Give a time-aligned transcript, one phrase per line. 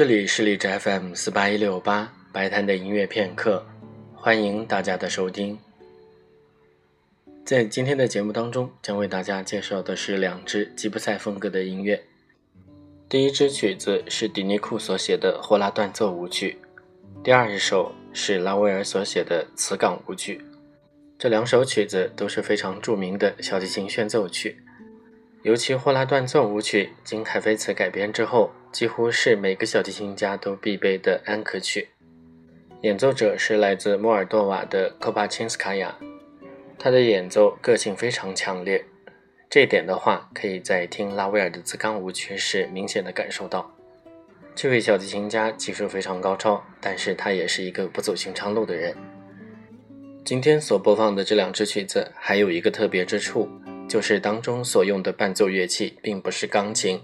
[0.00, 3.62] 这里是荔枝 FM 四八一六八白滩的音乐片刻，
[4.14, 5.58] 欢迎大家的收听。
[7.44, 12.02] 在今天的节目当中，将为大家介绍的是两支吉普赛风格的音乐。
[13.10, 16.56] 第一支曲子是迪尼库所写的《霍拉断奏舞曲》，
[17.22, 20.38] 第二首是拉威尔所写的《磁港舞曲》。
[21.18, 24.62] 这两首曲子都是非常著名的小提琴炫奏曲。
[25.42, 31.88] 尤其《霍拉断奏舞曲》经海菲茨改编之后，几乎是每个小提琴家都必备的安可曲。
[32.82, 35.96] 演奏者是来自莫尔多瓦的科巴钦斯卡娅，
[36.78, 38.84] 他的演奏个性非常强烈。
[39.48, 43.74] 这一点的话，可以在听拉威尔的《自钢舞曲》时明显的感受到。
[44.54, 48.94] 这位小提琴家技术非常高超，但是他也是一个不走寻常路的人。
[50.22, 53.48] 今天所播放的这两支曲子还有一个特别之处。
[53.90, 57.00] 就是当中所用的伴奏乐器并不是钢琴，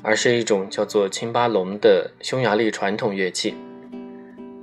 [0.00, 3.52] 而是一种叫做青巴龙的匈牙利传统乐器。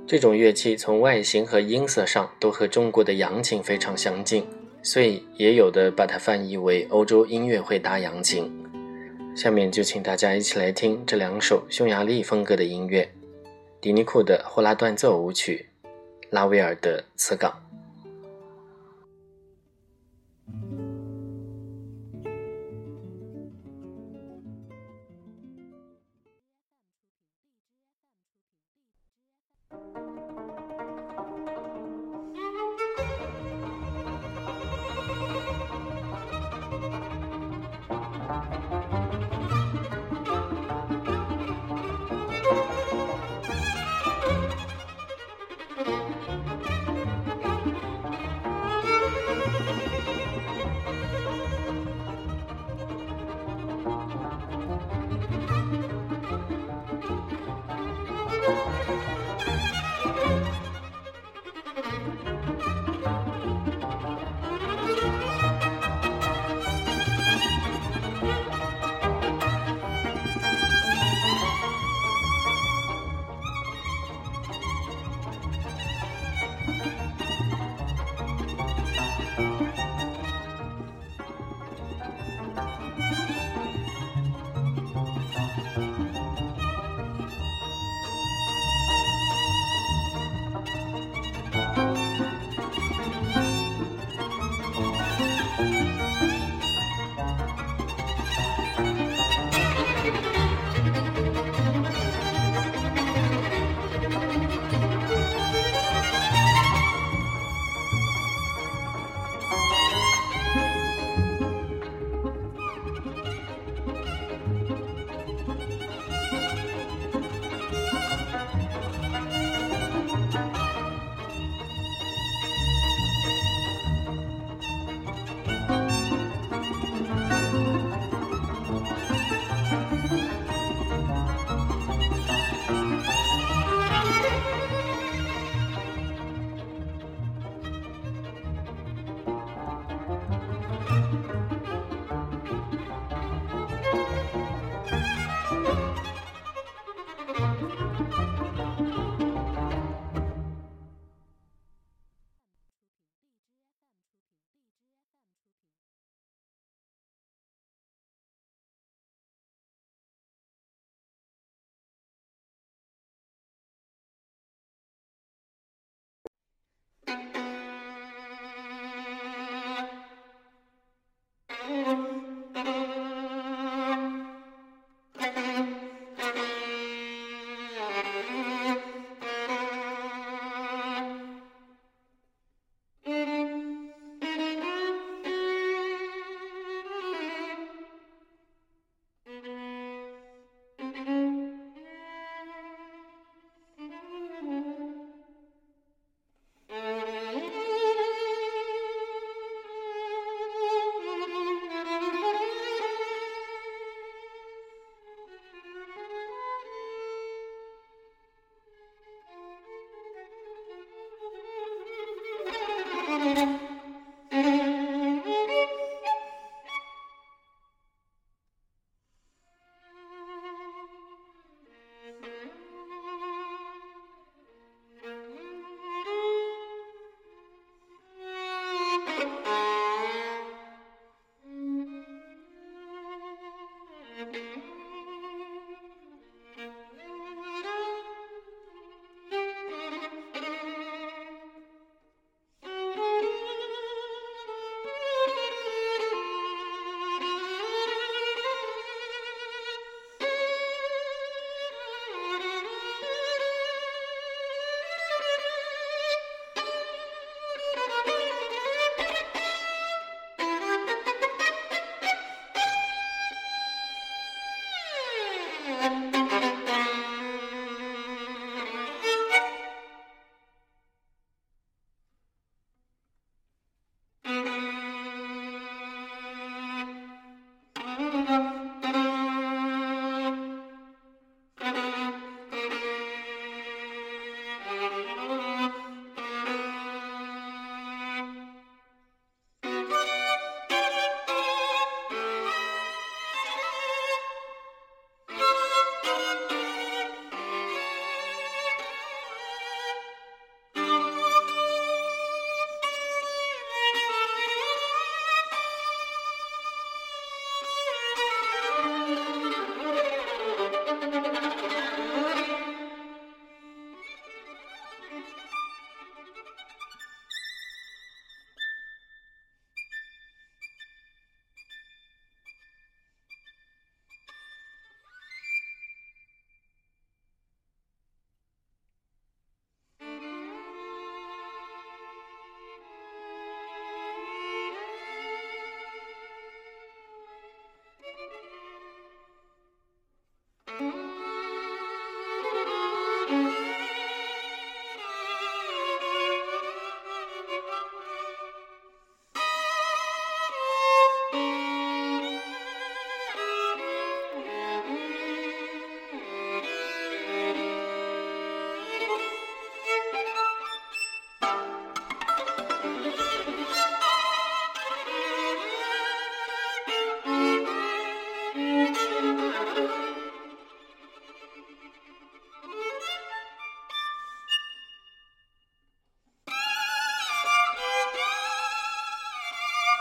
[0.06, 4.46] 这种乐器从外形和音色上都和中国的扬琴非常相近，
[4.82, 8.50] 所以也有的把它翻译为欧洲音乐会大扬琴。
[9.36, 13.06] 下面就请大家一起来听这两首匈牙利风格的音乐：
[13.78, 15.66] 迪尼库的《霍拉断奏舞曲》，
[16.30, 17.52] 拉威尔的《磁港》。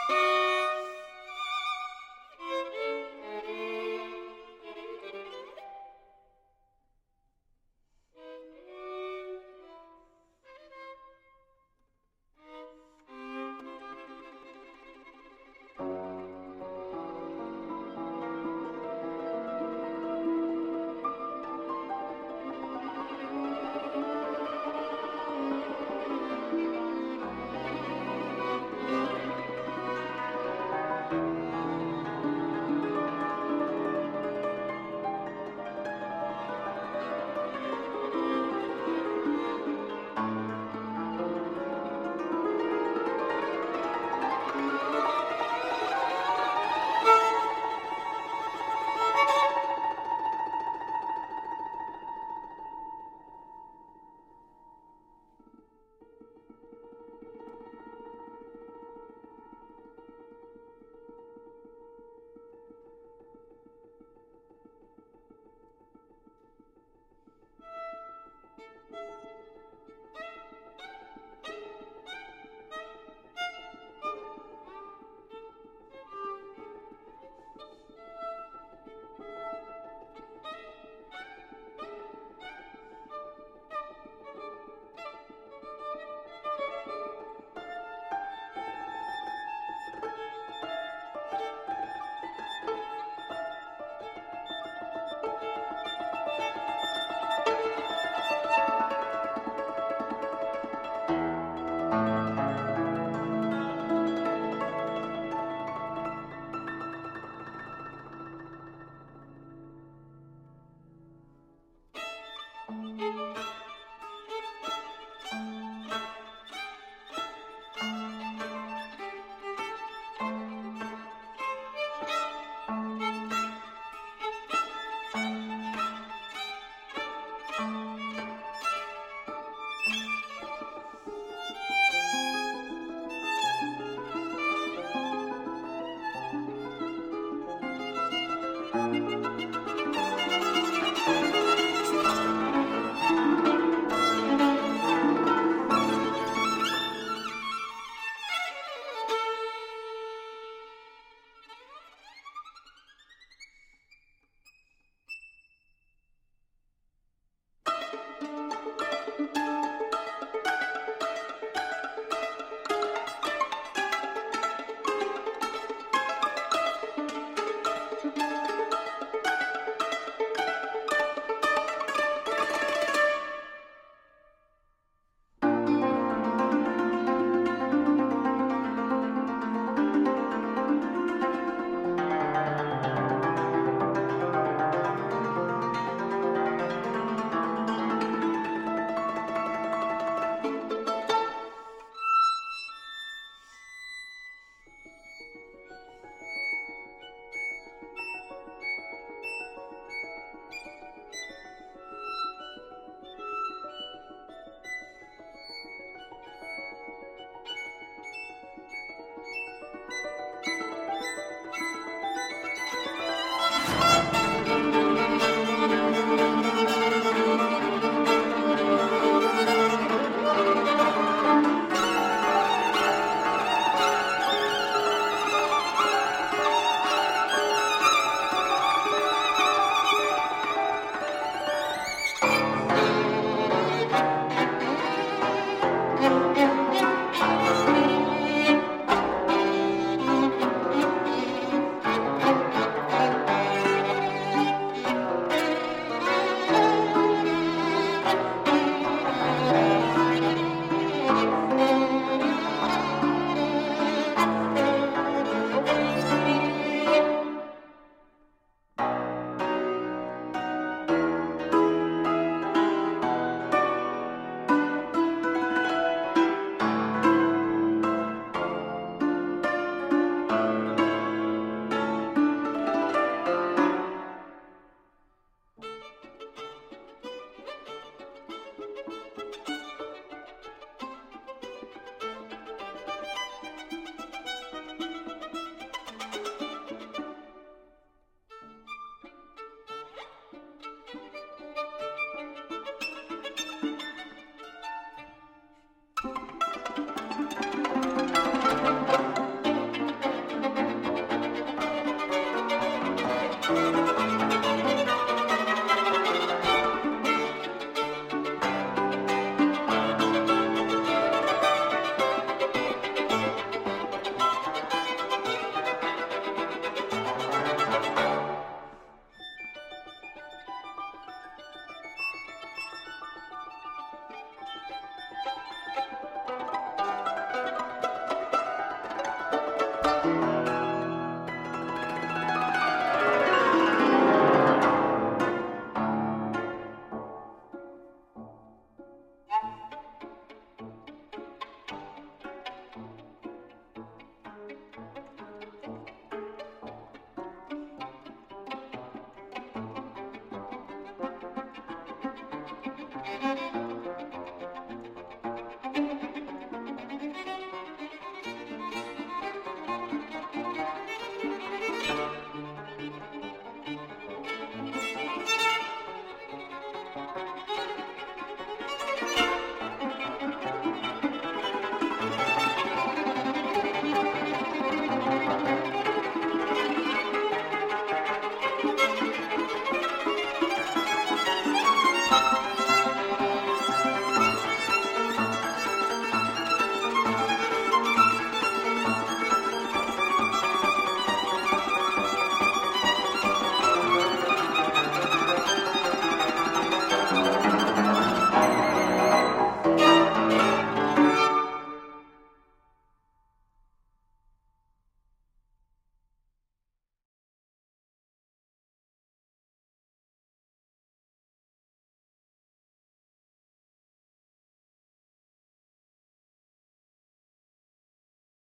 [0.09, 0.47] Bye.